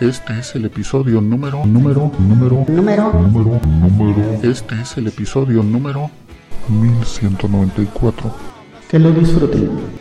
Este 0.00 0.38
es 0.38 0.54
el 0.54 0.64
episodio 0.64 1.20
número, 1.20 1.66
número, 1.66 2.10
número, 2.18 2.64
Número 2.66 3.12
número, 3.12 3.60
número. 3.66 4.40
Este 4.42 4.80
es 4.80 4.96
el 4.96 5.08
episodio 5.08 5.62
número 5.62 6.10
1194. 6.70 8.34
que 8.88 8.98
lo 8.98 9.10
disfruten. 9.12 9.99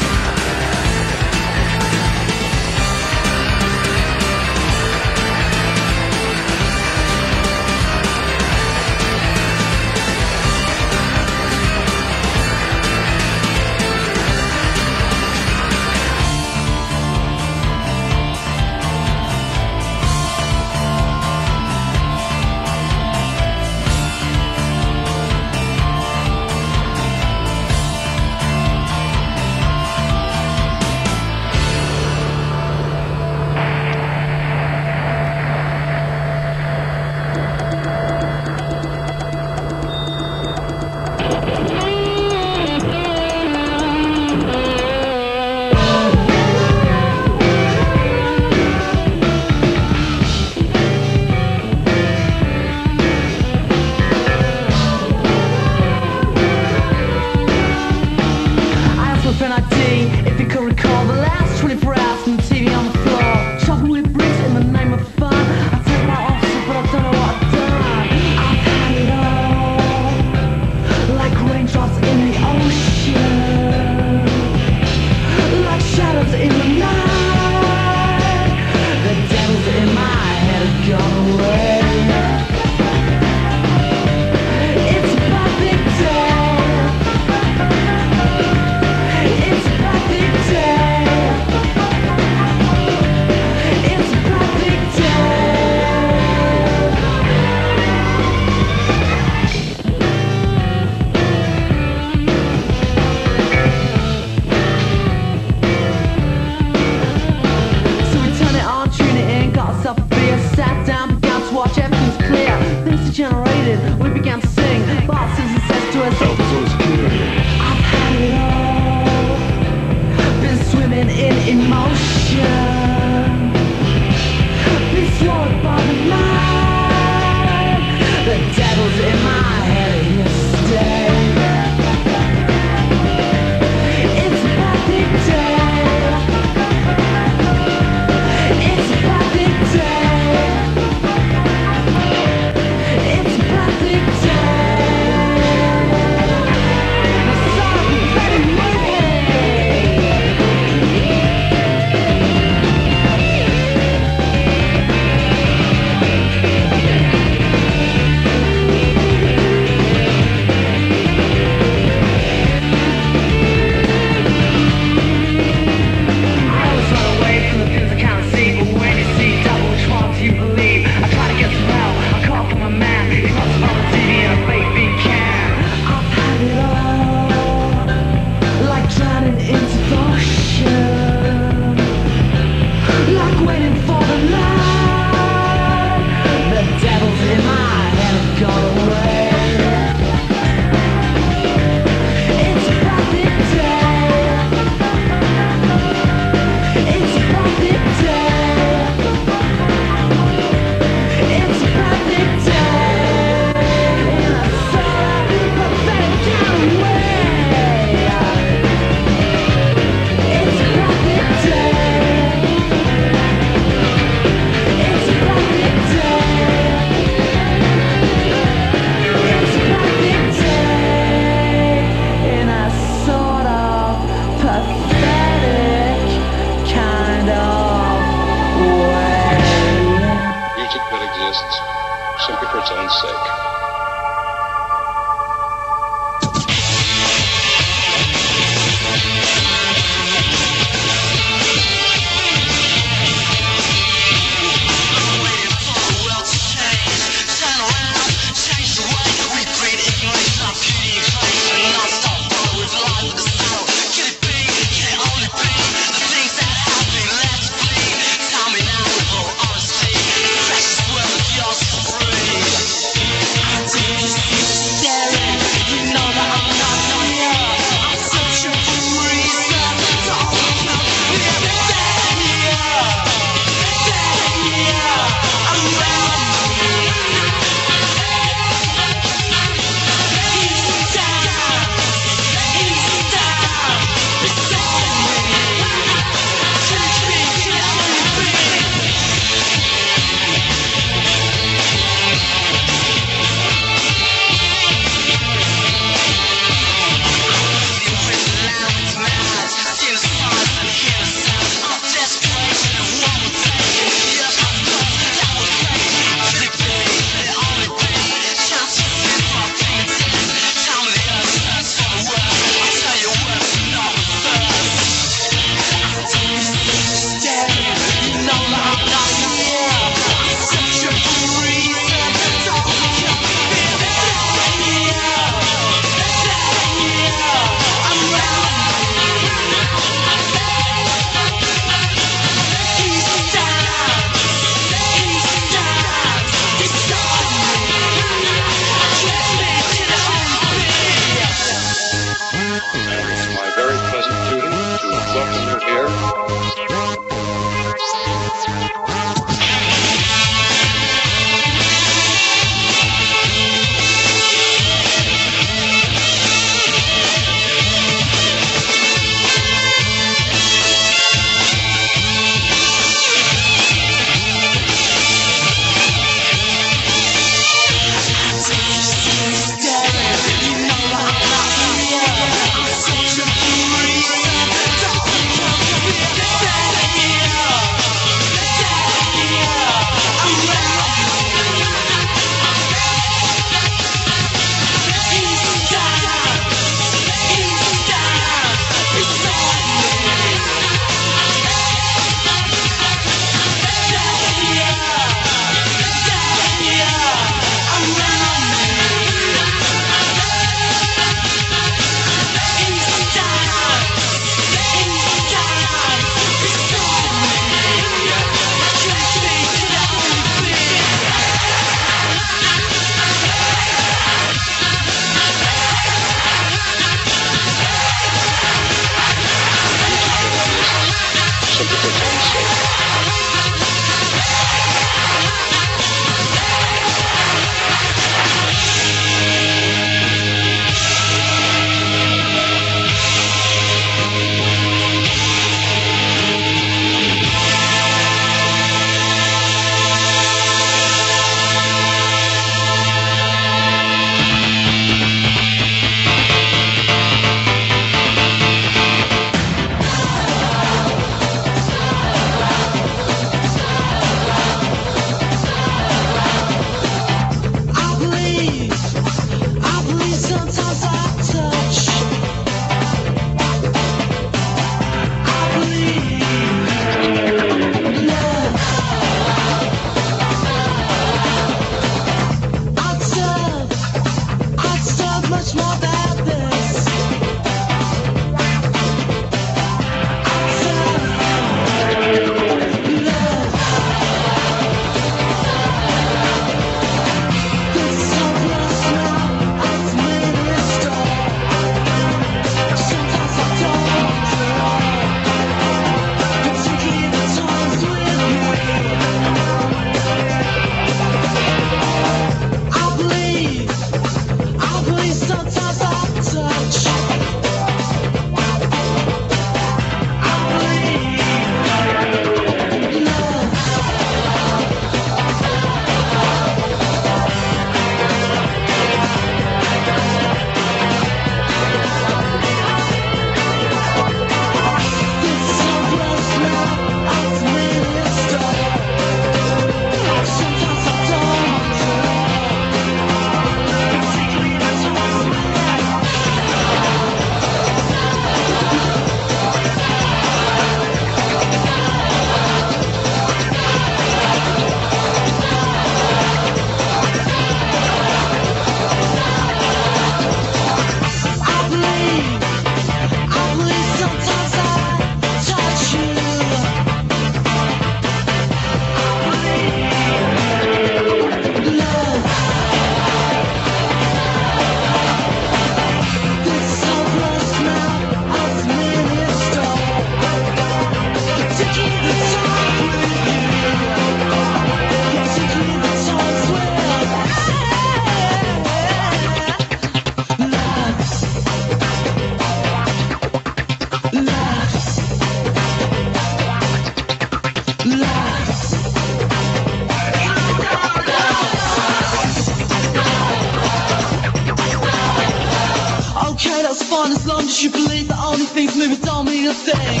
thing. 599.64 600.00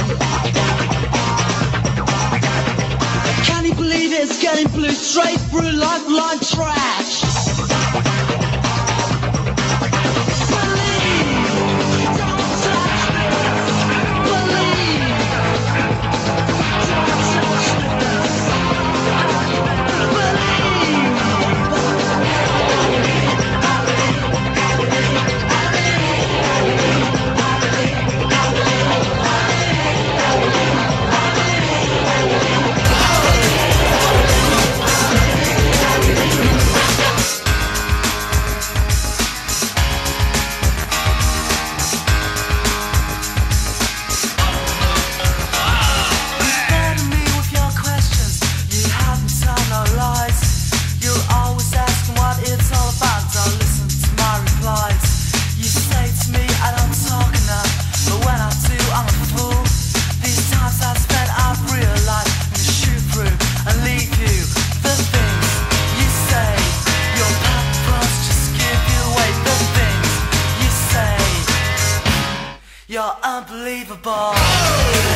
Can 3.46 3.64
you 3.64 3.74
believe 3.74 4.12
it's 4.12 4.40
getting 4.42 4.68
blue 4.72 4.90
straight 4.90 5.40
through 5.50 5.72
lifeline 5.72 6.40
track? 6.40 7.05
Whoa! 74.76 75.15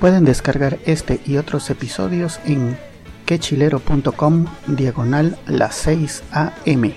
Pueden 0.00 0.24
descargar 0.24 0.78
este 0.86 1.20
y 1.26 1.36
otros 1.36 1.68
episodios 1.70 2.40
en 2.46 2.78
quechilero.com 3.26 4.46
diagonal 4.66 5.38
las 5.46 5.74
6 5.76 6.22
am. 6.32 6.92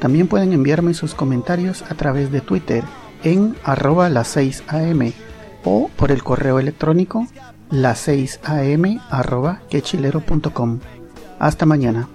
También 0.00 0.28
pueden 0.28 0.52
enviarme 0.52 0.94
sus 0.94 1.14
comentarios 1.14 1.82
a 1.82 1.94
través 1.94 2.30
de 2.30 2.40
Twitter 2.40 2.84
en 3.24 3.56
arroba 3.64 4.08
las 4.08 4.28
6 4.28 4.64
am 4.68 5.12
o 5.64 5.90
por 5.96 6.12
el 6.12 6.22
correo 6.22 6.58
electrónico 6.58 7.26
las 7.70 7.98
6 8.00 8.40
am 8.44 9.00
arroba 9.10 9.62
quechilero.com. 9.68 10.78
Hasta 11.38 11.66
mañana. 11.66 12.08